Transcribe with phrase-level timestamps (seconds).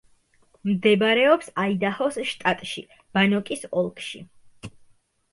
[0.67, 2.83] მდებარეობს აიდაჰოს შტატში,
[3.17, 4.23] ბანოკის ოლქში.